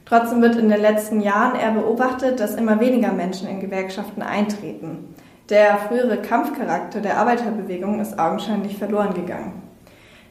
Trotzdem 0.05 0.41
wird 0.41 0.55
in 0.55 0.69
den 0.69 0.81
letzten 0.81 1.21
Jahren 1.21 1.55
eher 1.55 1.71
beobachtet, 1.71 2.39
dass 2.39 2.55
immer 2.55 2.79
weniger 2.79 3.13
Menschen 3.13 3.47
in 3.47 3.62
Gewerkschaften 3.62 4.21
eintreten. 4.21 5.15
Der 5.50 5.77
frühere 5.77 6.21
Kampfcharakter 6.21 7.01
der 7.01 7.17
Arbeiterbewegung 7.17 8.00
ist 8.00 8.17
augenscheinlich 8.17 8.77
verloren 8.77 9.13
gegangen. 9.13 9.62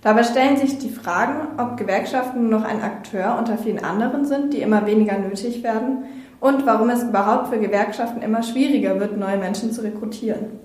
Dabei 0.00 0.23
stellen 0.23 0.57
sich 0.57 0.78
die 0.78 0.88
Fragen, 0.88 1.59
ob 1.59 1.76
Gewerkschaften 1.76 2.49
noch 2.49 2.64
ein 2.64 2.83
Akteur 2.83 3.37
unter 3.38 3.59
vielen 3.59 3.85
anderen 3.85 4.25
sind, 4.25 4.54
die 4.54 4.62
immer 4.62 4.87
weniger 4.87 5.19
nötig 5.19 5.62
werden, 5.62 6.04
und 6.40 6.66
warum 6.66 6.90
es 6.90 7.04
überhaupt 7.04 7.49
für 7.49 7.61
Gewerkschaften 7.61 8.23
immer 8.23 8.42
schwieriger 8.42 8.99
wird, 8.99 9.16
neue 9.16 9.37
Menschen 9.37 9.71
zu 9.71 9.83
rekrutieren. 9.83 10.59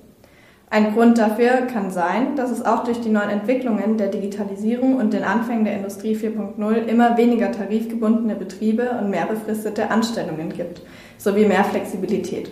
Ein 0.69 0.93
Grund 0.93 1.17
dafür 1.17 1.67
kann 1.71 1.91
sein, 1.91 2.35
dass 2.35 2.49
es 2.49 2.65
auch 2.65 2.83
durch 2.83 2.99
die 2.99 3.09
neuen 3.09 3.29
Entwicklungen 3.29 3.97
der 3.97 4.07
Digitalisierung 4.07 4.95
und 4.95 5.13
den 5.13 5.23
Anfängen 5.23 5.65
der 5.65 5.75
Industrie 5.75 6.15
4.0 6.15 6.85
immer 6.87 7.15
weniger 7.15 7.51
tarifgebundene 7.51 8.35
Betriebe 8.35 8.89
und 8.99 9.09
mehr 9.09 9.27
befristete 9.27 9.91
Anstellungen 9.91 10.49
gibt, 10.49 10.81
sowie 11.17 11.45
mehr 11.45 11.63
Flexibilität. 11.63 12.51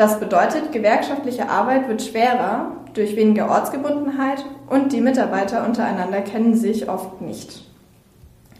Das 0.00 0.18
bedeutet, 0.18 0.72
gewerkschaftliche 0.72 1.50
Arbeit 1.50 1.86
wird 1.86 2.00
schwerer 2.00 2.72
durch 2.94 3.16
weniger 3.16 3.50
Ortsgebundenheit 3.50 4.42
und 4.70 4.94
die 4.94 5.00
Mitarbeiter 5.02 5.66
untereinander 5.66 6.22
kennen 6.22 6.54
sich 6.54 6.88
oft 6.88 7.20
nicht. 7.20 7.66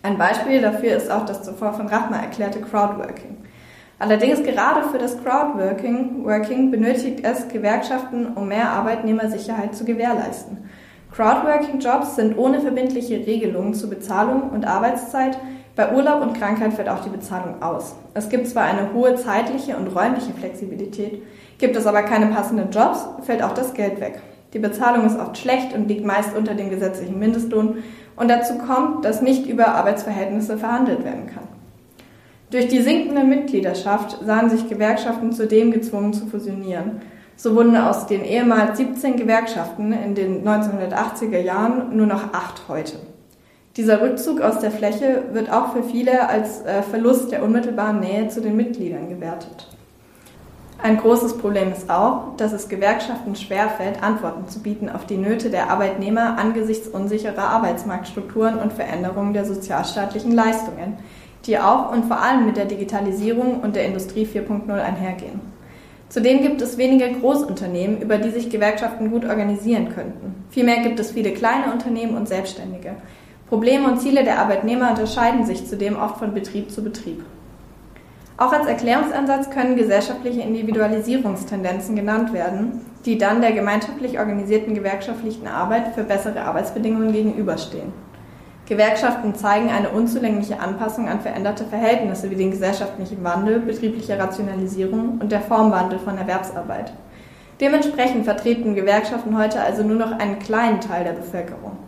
Ein 0.03 0.19
Beispiel 0.19 0.61
dafür 0.61 0.95
ist 0.95 1.11
auch 1.11 1.25
das 1.25 1.43
zuvor 1.43 1.73
von 1.73 1.87
Rachmer 1.87 2.19
erklärte 2.19 2.61
Crowdworking. 2.61 3.39
Allerdings 3.99 4.43
gerade 4.43 4.87
für 4.91 4.99
das 4.99 5.17
Crowdworking 5.25 6.27
Working 6.27 6.71
benötigt 6.71 7.25
es 7.25 7.49
Gewerkschaften, 7.49 8.35
um 8.35 8.49
mehr 8.49 8.69
Arbeitnehmersicherheit 8.73 9.75
zu 9.75 9.87
gewährleisten. 9.87 10.69
Crowdworking-Jobs 11.11 12.17
sind 12.17 12.37
ohne 12.37 12.61
verbindliche 12.61 13.17
Regelungen 13.27 13.73
zu 13.73 13.89
Bezahlung 13.89 14.51
und 14.51 14.67
Arbeitszeit. 14.67 15.39
Bei 15.81 15.95
Urlaub 15.95 16.21
und 16.21 16.35
Krankheit 16.35 16.75
fällt 16.75 16.91
auch 16.91 17.01
die 17.01 17.09
Bezahlung 17.09 17.63
aus. 17.63 17.95
Es 18.13 18.29
gibt 18.29 18.47
zwar 18.47 18.65
eine 18.65 18.93
hohe 18.93 19.15
zeitliche 19.15 19.79
und 19.79 19.87
räumliche 19.87 20.35
Flexibilität, 20.35 21.23
gibt 21.57 21.75
es 21.75 21.87
aber 21.87 22.03
keine 22.03 22.27
passenden 22.27 22.71
Jobs, 22.71 23.09
fällt 23.23 23.43
auch 23.43 23.55
das 23.55 23.73
Geld 23.73 23.99
weg. 23.99 24.21
Die 24.53 24.59
Bezahlung 24.59 25.07
ist 25.07 25.19
oft 25.19 25.39
schlecht 25.39 25.73
und 25.75 25.89
liegt 25.89 26.05
meist 26.05 26.37
unter 26.37 26.53
dem 26.53 26.69
gesetzlichen 26.69 27.19
Mindestlohn 27.19 27.79
und 28.15 28.29
dazu 28.29 28.59
kommt, 28.59 29.07
dass 29.07 29.23
nicht 29.23 29.47
über 29.47 29.69
Arbeitsverhältnisse 29.69 30.59
verhandelt 30.59 31.03
werden 31.03 31.29
kann. 31.29 31.45
Durch 32.51 32.69
die 32.69 32.83
sinkende 32.83 33.25
Mitgliedschaft 33.25 34.19
sahen 34.23 34.51
sich 34.51 34.69
Gewerkschaften 34.69 35.33
zudem 35.33 35.71
gezwungen 35.71 36.13
zu 36.13 36.27
fusionieren. 36.27 37.01
So 37.37 37.57
wurden 37.57 37.75
aus 37.75 38.07
den 38.07 38.23
ehemals 38.23 38.77
17 38.77 39.17
Gewerkschaften 39.17 39.95
in 39.95 40.15
den 40.15 40.47
1980er 40.47 41.39
Jahren 41.39 41.97
nur 41.97 42.07
noch 42.07 42.35
acht 42.35 42.69
heute. 42.69 42.99
Dieser 43.81 44.03
Rückzug 44.03 44.43
aus 44.43 44.59
der 44.59 44.71
Fläche 44.71 45.23
wird 45.33 45.51
auch 45.51 45.73
für 45.73 45.83
viele 45.83 46.29
als 46.29 46.61
äh, 46.67 46.83
Verlust 46.83 47.33
der 47.33 47.43
unmittelbaren 47.43 48.01
Nähe 48.01 48.29
zu 48.29 48.43
den 48.43 48.55
Mitgliedern 48.55 49.09
gewertet. 49.09 49.69
Ein 50.83 50.99
großes 50.99 51.39
Problem 51.39 51.73
ist 51.73 51.89
auch, 51.89 52.37
dass 52.37 52.53
es 52.53 52.69
Gewerkschaften 52.69 53.35
schwerfällt, 53.37 54.03
Antworten 54.03 54.47
zu 54.49 54.61
bieten 54.61 54.91
auf 54.91 55.07
die 55.07 55.17
Nöte 55.17 55.49
der 55.49 55.71
Arbeitnehmer 55.71 56.37
angesichts 56.37 56.89
unsicherer 56.89 57.49
Arbeitsmarktstrukturen 57.49 58.59
und 58.59 58.75
Veränderungen 58.75 59.33
der 59.33 59.47
sozialstaatlichen 59.47 60.33
Leistungen, 60.33 60.99
die 61.47 61.59
auch 61.59 61.91
und 61.91 62.05
vor 62.05 62.21
allem 62.21 62.45
mit 62.45 62.59
der 62.59 62.67
Digitalisierung 62.67 63.61
und 63.61 63.77
der 63.77 63.87
Industrie 63.87 64.27
4.0 64.27 64.71
einhergehen. 64.73 65.41
Zudem 66.11 66.43
gibt 66.43 66.61
es 66.61 66.77
wenige 66.77 67.11
Großunternehmen, 67.19 68.03
über 68.03 68.19
die 68.19 68.31
sich 68.31 68.51
Gewerkschaften 68.51 69.11
gut 69.11 69.25
organisieren 69.25 69.89
könnten. 69.95 70.45
Vielmehr 70.51 70.83
gibt 70.83 71.01
es 71.01 71.13
viele 71.13 71.31
kleine 71.31 71.73
Unternehmen 71.73 72.19
und 72.19 72.29
Selbstständige. 72.29 72.97
Probleme 73.51 73.89
und 73.89 74.01
Ziele 74.01 74.23
der 74.23 74.39
Arbeitnehmer 74.39 74.91
unterscheiden 74.91 75.45
sich 75.45 75.67
zudem 75.67 75.97
oft 75.97 76.19
von 76.19 76.33
Betrieb 76.33 76.71
zu 76.71 76.85
Betrieb. 76.85 77.25
Auch 78.37 78.53
als 78.53 78.69
Erklärungsansatz 78.69 79.51
können 79.51 79.75
gesellschaftliche 79.75 80.43
Individualisierungstendenzen 80.43 81.97
genannt 81.97 82.33
werden, 82.33 82.81
die 83.05 83.19
dann 83.19 83.41
der 83.41 83.51
gemeinschaftlich 83.51 84.21
organisierten 84.21 84.75
gewerkschaftlichen 84.75 85.49
Arbeit 85.49 85.97
für 85.97 86.05
bessere 86.05 86.43
Arbeitsbedingungen 86.43 87.13
gegenüberstehen. 87.13 87.93
Gewerkschaften 88.67 89.35
zeigen 89.35 89.69
eine 89.69 89.89
unzulängliche 89.89 90.61
Anpassung 90.61 91.09
an 91.09 91.19
veränderte 91.19 91.65
Verhältnisse 91.65 92.31
wie 92.31 92.37
den 92.37 92.53
gesellschaftlichen 92.53 93.25
Wandel, 93.25 93.59
betriebliche 93.59 94.17
Rationalisierung 94.17 95.19
und 95.21 95.33
der 95.33 95.41
Formwandel 95.41 95.99
von 95.99 96.17
Erwerbsarbeit. 96.17 96.93
Dementsprechend 97.61 98.27
vertreten 98.27 98.77
Gewerkschaften 98.77 99.37
heute 99.37 99.61
also 99.61 99.83
nur 99.83 99.97
noch 99.97 100.13
einen 100.13 100.39
kleinen 100.39 100.81
Teil 100.81 101.03
der 101.03 101.15
Bevölkerung. 101.15 101.80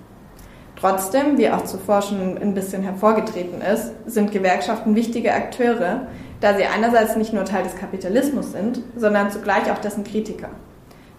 Trotzdem, 0.83 1.39
wie 1.39 1.49
auch 1.49 1.63
zuvor 1.63 2.03
schon 2.03 2.37
ein 2.39 2.55
bisschen 2.55 2.83
hervorgetreten 2.83 3.63
ist, 3.63 3.93
sind 4.05 4.33
Gewerkschaften 4.33 4.97
wichtige 4.97 5.33
Akteure, 5.33 6.09
da 6.41 6.57
sie 6.57 6.65
einerseits 6.65 7.15
nicht 7.15 7.33
nur 7.33 7.45
Teil 7.45 7.63
des 7.63 7.77
Kapitalismus 7.77 8.51
sind, 8.51 8.81
sondern 8.97 9.31
zugleich 9.31 9.71
auch 9.71 9.79
dessen 9.79 10.03
Kritiker. 10.03 10.49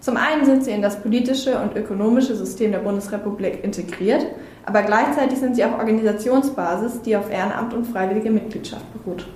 Zum 0.00 0.18
einen 0.18 0.44
sind 0.44 0.64
sie 0.64 0.70
in 0.70 0.82
das 0.82 1.00
politische 1.00 1.58
und 1.58 1.74
ökonomische 1.76 2.36
System 2.36 2.72
der 2.72 2.80
Bundesrepublik 2.80 3.64
integriert, 3.64 4.26
aber 4.66 4.82
gleichzeitig 4.82 5.38
sind 5.38 5.56
sie 5.56 5.64
auch 5.64 5.78
Organisationsbasis, 5.78 7.00
die 7.00 7.16
auf 7.16 7.32
Ehrenamt 7.32 7.72
und 7.72 7.86
freiwillige 7.86 8.30
Mitgliedschaft 8.30 8.84
beruht. 8.92 9.26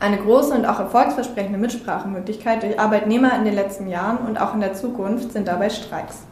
Eine 0.00 0.16
große 0.16 0.52
und 0.52 0.66
auch 0.66 0.80
erfolgsversprechende 0.80 1.60
Mitsprachemöglichkeit 1.60 2.64
durch 2.64 2.80
Arbeitnehmer 2.80 3.36
in 3.36 3.44
den 3.44 3.54
letzten 3.54 3.86
Jahren 3.86 4.26
und 4.26 4.40
auch 4.40 4.52
in 4.54 4.60
der 4.60 4.74
Zukunft 4.74 5.30
sind 5.30 5.46
dabei 5.46 5.70
Streiks. 5.70 6.24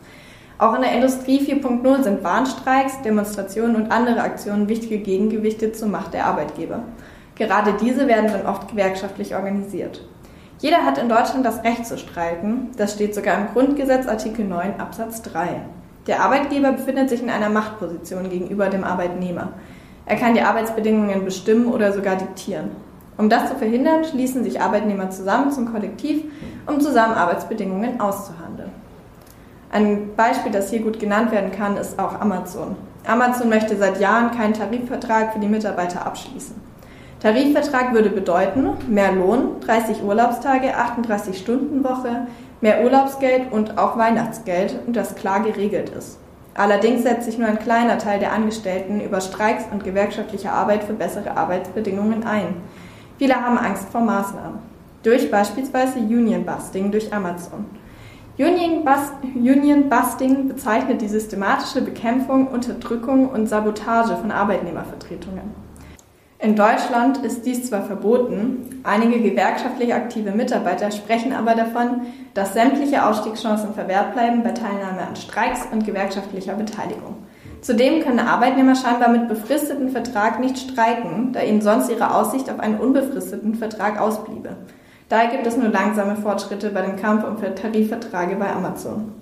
Auch 0.57 0.75
in 0.75 0.83
der 0.83 0.93
Industrie 0.93 1.41
4.0 1.41 2.05
sind 2.05 2.23
Warnstreiks, 2.23 3.03
Demonstrationen 3.03 3.75
und 3.75 3.91
andere 3.91 4.21
Aktionen 4.21 4.69
wichtige 4.69 4.99
Gegengewichte 4.99 5.73
zur 5.73 5.89
Macht 5.89 6.15
der 6.15 6.27
Arbeitgeber. 6.27 6.81
Gerade 7.35 7.75
diese 7.81 8.07
werden 8.07 8.31
dann 8.31 8.47
oft 8.47 8.69
gewerkschaftlich 8.69 9.35
organisiert. 9.35 10.07
Jeder 10.61 10.85
hat 10.85 10.99
in 10.99 11.09
Deutschland 11.09 11.45
das 11.45 11.65
Recht 11.65 11.85
zu 11.85 11.99
streiken. 11.99 12.69
Das 12.77 12.93
steht 12.93 13.15
sogar 13.17 13.37
im 13.39 13.49
Grundgesetz 13.53 14.07
Artikel 14.07 14.45
9 14.45 14.79
Absatz 14.79 15.23
3. 15.23 15.63
Der 16.07 16.23
Arbeitgeber 16.23 16.73
befindet 16.73 17.09
sich 17.09 17.21
in 17.21 17.31
einer 17.31 17.49
Machtposition 17.49 18.31
gegenüber 18.31 18.69
dem 18.69 18.85
Arbeitnehmer. 18.85 19.55
Er 20.07 20.17
kann 20.17 20.35
die 20.35 20.43
Arbeitsbedingungen 20.43 21.25
bestimmen 21.25 21.67
oder 21.67 21.93
sogar 21.93 22.15
diktieren. 22.15 22.71
Um 23.17 23.29
das 23.29 23.49
zu 23.49 23.57
verhindern, 23.57 24.05
schließen 24.05 24.45
sich 24.45 24.61
Arbeitnehmer 24.61 25.11
zusammen 25.11 25.51
zum 25.51 25.73
Kollektiv, 25.73 26.25
um 26.67 26.81
zusammen 26.81 27.15
Arbeitsbedingungen 27.15 28.01
auszuhandeln. 28.01 28.71
Ein 29.75 30.15
Beispiel, 30.15 30.53
das 30.53 30.71
hier 30.71 30.83
gut 30.83 31.01
genannt 31.01 31.33
werden 31.33 31.51
kann, 31.51 31.77
ist 31.77 31.99
auch 31.99 32.21
Amazon. 32.21 32.77
Amazon 33.05 33.49
möchte 33.49 33.77
seit 33.77 33.99
Jahren 33.99 34.31
keinen 34.31 34.55
Tarifvertrag 34.55 35.33
für 35.33 35.41
die 35.41 35.49
Mitarbeiter 35.49 36.07
abschließen. 36.07 36.55
Tarifvertrag 37.19 37.93
würde 37.93 38.11
bedeuten 38.11 38.69
mehr 38.89 39.11
Lohn, 39.11 39.59
30 39.67 40.05
Urlaubstage, 40.05 40.77
38 40.77 41.37
Stunden 41.37 41.83
Woche, 41.83 42.29
mehr 42.61 42.85
Urlaubsgeld 42.85 43.51
und 43.51 43.77
auch 43.77 43.99
Weihnachtsgeld 43.99 44.79
und 44.87 44.95
das 44.95 45.17
klar 45.17 45.41
geregelt 45.41 45.89
ist. 45.89 46.21
Allerdings 46.55 47.03
setzt 47.03 47.25
sich 47.25 47.37
nur 47.37 47.49
ein 47.49 47.59
kleiner 47.59 47.99
Teil 47.99 48.21
der 48.21 48.33
Angestellten 48.33 49.01
über 49.01 49.21
Streiks 49.21 49.65
und 49.73 49.83
gewerkschaftliche 49.83 50.53
Arbeit 50.53 50.85
für 50.85 50.93
bessere 50.93 51.37
Arbeitsbedingungen 51.37 52.23
ein. 52.23 52.59
Viele 53.19 53.35
haben 53.35 53.59
Angst 53.59 53.89
vor 53.89 54.03
Maßnahmen. 54.03 54.61
Durch 55.03 55.33
beispielsweise 55.33 55.99
Union 55.99 56.47
Busting 56.47 56.93
durch 56.93 57.13
Amazon. 57.13 57.65
Union, 58.37 58.85
Bust, 58.85 59.13
Union 59.37 59.89
Busting 59.89 60.49
bezeichnet 60.49 61.01
die 61.01 61.09
systematische 61.09 61.83
Bekämpfung, 61.83 62.49
Unterdrückung 62.49 63.29
und 63.29 63.47
Sabotage 63.47 64.17
von 64.17 64.33
Arbeitnehmervertretungen. 64.33 65.53
In 66.41 66.57
Deutschland 66.57 67.19
ist 67.19 67.47
dies 67.47 67.69
zwar 67.69 67.85
verboten, 67.85 68.83
einige 68.83 69.21
gewerkschaftlich 69.21 69.95
aktive 69.95 70.33
Mitarbeiter 70.33 70.91
sprechen 70.91 71.33
aber 71.33 71.55
davon, 71.55 72.03
dass 72.35 72.55
sämtliche 72.55 73.07
Ausstiegschancen 73.07 73.73
verwehrt 73.73 74.15
bleiben 74.15 74.43
bei 74.43 74.51
Teilnahme 74.51 75.07
an 75.07 75.15
Streiks 75.15 75.61
und 75.71 75.87
gewerkschaftlicher 75.87 76.55
Beteiligung. 76.55 77.19
Zudem 77.61 78.03
können 78.03 78.19
Arbeitnehmer 78.19 78.75
scheinbar 78.75 79.11
mit 79.11 79.29
befristeten 79.29 79.91
Vertrag 79.91 80.41
nicht 80.41 80.59
streiken, 80.59 81.33
da 81.33 81.41
ihnen 81.41 81.63
sonst 81.63 81.89
ihre 81.89 82.13
Aussicht 82.13 82.51
auf 82.51 82.59
einen 82.59 82.81
unbefristeten 82.81 83.55
Vertrag 83.55 84.01
ausbliebe. 84.01 84.57
Daher 85.15 85.31
gibt 85.31 85.47
es 85.47 85.57
nur 85.57 85.69
langsame 85.69 86.17
Fortschritte 86.17 86.71
bei 86.71 86.83
dem 86.83 86.97
Kampf 86.97 87.23
um 87.23 87.37
Tarifverträge 87.37 88.35
bei 88.35 88.51
Amazon. 88.51 89.13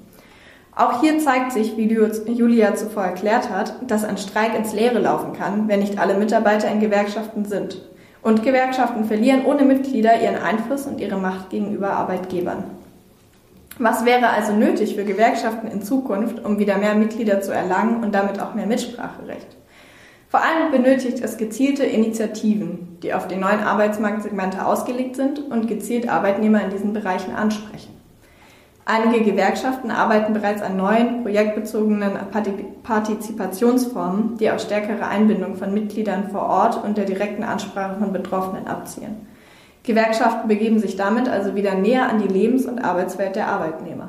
Auch 0.75 1.03
hier 1.03 1.19
zeigt 1.19 1.53
sich, 1.53 1.77
wie 1.77 1.87
Julia 2.33 2.75
zuvor 2.75 3.05
erklärt 3.05 3.51
hat, 3.51 3.75
dass 3.87 4.03
ein 4.03 4.17
Streik 4.17 4.57
ins 4.57 4.73
Leere 4.73 5.01
laufen 5.01 5.35
kann, 5.35 5.69
wenn 5.69 5.81
nicht 5.81 5.99
alle 5.99 6.15
Mitarbeiter 6.15 6.71
in 6.71 6.81
Gewerkschaften 6.81 7.45
sind. 7.45 7.83
Und 8.23 8.43
Gewerkschaften 8.43 9.05
verlieren 9.05 9.45
ohne 9.45 9.65
Mitglieder 9.65 10.19
ihren 10.19 10.37
Einfluss 10.43 10.87
und 10.87 10.99
ihre 10.99 11.19
Macht 11.19 11.51
gegenüber 11.51 11.91
Arbeitgebern. 11.91 12.65
Was 13.79 14.07
wäre 14.07 14.31
also 14.31 14.55
nötig 14.55 14.97
für 14.97 15.05
Gewerkschaften 15.05 15.67
in 15.67 15.83
Zukunft, 15.83 16.43
um 16.43 16.59
wieder 16.59 16.79
mehr 16.79 16.95
Mitglieder 16.95 17.43
zu 17.43 17.53
erlangen 17.53 18.03
und 18.03 18.15
damit 18.15 18.41
auch 18.41 18.55
mehr 18.55 18.67
Mitspracherecht? 18.67 19.59
Vor 20.33 20.41
allem 20.41 20.71
benötigt 20.71 21.23
es 21.23 21.37
gezielte 21.37 21.85
Initiativen, 21.85 22.97
die 23.03 23.13
auf 23.13 23.29
die 23.29 23.37
neuen 23.37 23.61
Arbeitsmarktsegmente 23.61 24.65
ausgelegt 24.65 25.15
sind 25.15 25.41
und 25.51 25.69
gezielt 25.69 26.09
Arbeitnehmer 26.09 26.65
in 26.65 26.71
diesen 26.71 26.95
Bereichen 26.95 27.35
ansprechen. 27.35 28.01
Einige 28.87 29.25
Gewerkschaften 29.25 29.91
arbeiten 29.91 30.33
bereits 30.33 30.63
an 30.63 30.79
neuen, 30.79 31.23
projektbezogenen 31.23 32.13
Partizipationsformen, 32.83 34.39
die 34.39 34.51
auf 34.51 34.63
stärkere 34.63 35.07
Einbindung 35.07 35.57
von 35.57 35.75
Mitgliedern 35.75 36.31
vor 36.31 36.47
Ort 36.47 36.83
und 36.83 36.97
der 36.97 37.05
direkten 37.05 37.45
Ansprache 37.45 37.99
von 37.99 38.15
Betroffenen 38.15 38.67
abzielen. 38.67 39.27
Gewerkschaften 39.83 40.49
begeben 40.49 40.79
sich 40.79 40.97
damit 40.97 41.29
also 41.29 41.55
wieder 41.57 41.75
näher 41.75 42.09
an 42.09 42.23
die 42.23 42.33
Lebens- 42.33 42.65
und 42.65 42.79
Arbeitswelt 42.79 43.37
der 43.37 43.49
Arbeitnehmer. 43.49 44.09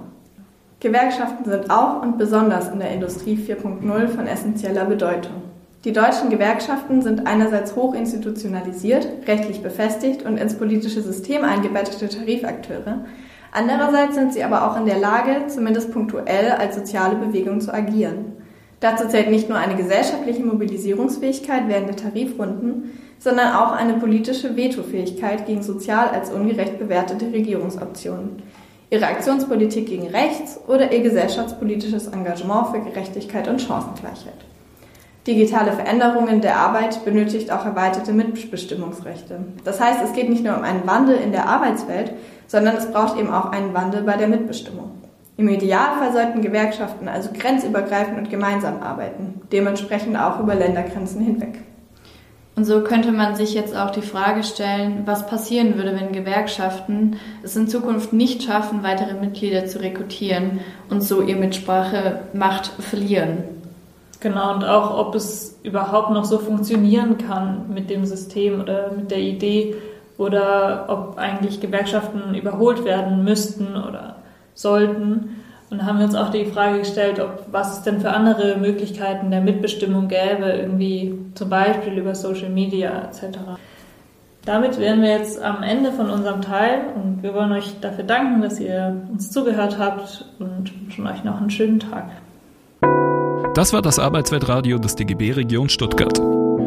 Gewerkschaften 0.79 1.43
sind 1.43 1.69
auch 1.69 2.01
und 2.01 2.17
besonders 2.17 2.69
in 2.69 2.79
der 2.79 2.91
Industrie 2.91 3.35
4.0 3.35 4.07
von 4.07 4.25
essentieller 4.25 4.85
Bedeutung. 4.85 5.52
Die 5.85 5.91
deutschen 5.91 6.29
Gewerkschaften 6.29 7.01
sind 7.01 7.27
einerseits 7.27 7.75
hochinstitutionalisiert, 7.75 9.07
rechtlich 9.27 9.61
befestigt 9.61 10.23
und 10.23 10.37
ins 10.37 10.57
politische 10.57 11.01
System 11.01 11.43
eingebettete 11.43 12.07
Tarifakteure, 12.07 13.05
Andererseits 13.55 14.15
sind 14.15 14.33
sie 14.33 14.43
aber 14.43 14.67
auch 14.67 14.77
in 14.77 14.87
der 14.87 14.97
Lage, 14.97 15.45
zumindest 15.47 15.91
punktuell 15.91 16.53
als 16.53 16.75
soziale 16.75 17.15
Bewegung 17.15 17.61
zu 17.61 17.71
agieren. 17.71 18.33
Dazu 18.79 19.07
zählt 19.07 19.29
nicht 19.29 19.47
nur 19.47 19.59
eine 19.59 19.75
gesellschaftliche 19.75 20.43
Mobilisierungsfähigkeit 20.43 21.67
während 21.67 21.87
der 21.87 21.95
Tarifrunden, 21.95 22.99
sondern 23.19 23.53
auch 23.53 23.71
eine 23.71 23.93
politische 23.93 24.57
Vetofähigkeit 24.57 25.45
gegen 25.45 25.61
sozial 25.61 26.09
als 26.09 26.31
ungerecht 26.31 26.79
bewertete 26.79 27.31
Regierungsoptionen, 27.31 28.41
ihre 28.89 29.05
Aktionspolitik 29.05 29.85
gegen 29.85 30.07
rechts 30.07 30.59
oder 30.67 30.91
ihr 30.91 31.01
gesellschaftspolitisches 31.01 32.07
Engagement 32.07 32.69
für 32.69 32.81
Gerechtigkeit 32.81 33.47
und 33.47 33.61
Chancengleichheit. 33.61 34.52
Digitale 35.25 35.71
Veränderungen 35.71 36.41
der 36.41 36.57
Arbeit 36.57 37.05
benötigt 37.05 37.49
auch 37.49 37.65
erweiterte 37.65 38.11
Mitbestimmungsrechte. 38.11 39.39
Das 39.63 39.79
heißt, 39.79 39.99
es 40.03 40.11
geht 40.11 40.29
nicht 40.29 40.43
nur 40.43 40.57
um 40.57 40.63
einen 40.63 40.85
Wandel 40.85 41.15
in 41.15 41.31
der 41.31 41.47
Arbeitswelt, 41.47 42.11
sondern 42.47 42.75
es 42.75 42.91
braucht 42.91 43.17
eben 43.17 43.31
auch 43.31 43.51
einen 43.51 43.73
Wandel 43.73 44.03
bei 44.03 44.17
der 44.17 44.27
Mitbestimmung. 44.27 44.91
Im 45.37 45.47
Idealfall 45.47 46.11
sollten 46.11 46.41
Gewerkschaften 46.41 47.07
also 47.07 47.29
grenzübergreifend 47.31 48.17
und 48.17 48.29
gemeinsam 48.29 48.81
arbeiten, 48.83 49.41
dementsprechend 49.51 50.17
auch 50.17 50.39
über 50.41 50.55
Ländergrenzen 50.55 51.21
hinweg. 51.21 51.59
Und 52.55 52.65
so 52.65 52.83
könnte 52.83 53.11
man 53.11 53.35
sich 53.35 53.55
jetzt 53.55 53.75
auch 53.75 53.89
die 53.89 54.03
Frage 54.03 54.43
stellen, 54.43 55.03
was 55.05 55.25
passieren 55.25 55.75
würde, 55.75 55.95
wenn 55.95 56.11
Gewerkschaften 56.11 57.15
es 57.41 57.55
in 57.55 57.67
Zukunft 57.67 58.13
nicht 58.13 58.43
schaffen, 58.43 58.83
weitere 58.83 59.15
Mitglieder 59.15 59.65
zu 59.65 59.79
rekrutieren 59.79 60.59
und 60.89 61.01
so 61.01 61.21
ihr 61.23 61.37
Mitsprachemacht 61.37 62.67
verlieren. 62.79 63.52
Genau, 64.23 64.53
und 64.53 64.63
auch 64.63 64.97
ob 64.97 65.15
es 65.15 65.59
überhaupt 65.63 66.11
noch 66.11 66.23
so 66.23 66.39
funktionieren 66.39 67.17
kann 67.17 67.65
mit 67.73 67.89
dem 67.89 68.05
System 68.05 68.61
oder 68.61 68.89
mit 68.93 69.11
der 69.11 69.19
Idee, 69.19 69.75
oder 70.17 70.85
ob 70.87 71.17
eigentlich 71.17 71.59
Gewerkschaften 71.59 72.33
überholt 72.33 72.85
werden 72.85 73.25
müssten 73.25 73.75
oder 73.75 74.15
sollten. 74.53 75.41
Und 75.69 75.85
haben 75.85 75.97
wir 75.97 76.05
uns 76.05 76.15
auch 76.15 76.29
die 76.29 76.45
Frage 76.45 76.79
gestellt, 76.79 77.19
ob, 77.19 77.47
was 77.51 77.79
es 77.79 77.83
denn 77.83 77.99
für 77.99 78.11
andere 78.11 78.55
Möglichkeiten 78.55 79.29
der 79.29 79.41
Mitbestimmung 79.41 80.07
gäbe, 80.07 80.45
irgendwie 80.45 81.19
zum 81.35 81.49
Beispiel 81.49 81.97
über 81.97 82.15
Social 82.15 82.49
Media 82.49 82.91
etc. 83.01 83.39
Damit 84.45 84.79
wären 84.79 85.01
wir 85.01 85.09
jetzt 85.09 85.41
am 85.41 85.63
Ende 85.63 85.91
von 85.91 86.09
unserem 86.09 86.41
Teil 86.41 86.81
und 86.95 87.23
wir 87.23 87.33
wollen 87.33 87.51
euch 87.51 87.79
dafür 87.81 88.05
danken, 88.05 88.41
dass 88.41 88.59
ihr 88.59 89.01
uns 89.11 89.31
zugehört 89.31 89.79
habt 89.79 90.25
und 90.39 90.71
wünschen 90.81 91.07
euch 91.07 91.25
noch 91.25 91.41
einen 91.41 91.49
schönen 91.49 91.81
Tag. 91.81 92.05
Das 93.53 93.71
war 93.71 93.83
das 93.83 93.99
Arbeitsweltradio 93.99 94.79
des 94.79 94.95
DGB 94.95 95.33
Region 95.33 95.69
Stuttgart. 95.69 96.19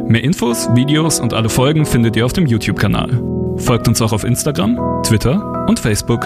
Mehr 0.06 0.22
Infos, 0.22 0.68
Videos 0.74 1.18
und 1.18 1.34
alle 1.34 1.48
Folgen 1.48 1.84
findet 1.84 2.14
ihr 2.14 2.24
auf 2.24 2.32
dem 2.32 2.46
YouTube-Kanal. 2.46 3.20
Folgt 3.56 3.88
uns 3.88 4.00
auch 4.00 4.12
auf 4.12 4.22
Instagram, 4.22 4.78
Twitter 5.02 5.66
und 5.68 5.80
Facebook. 5.80 6.24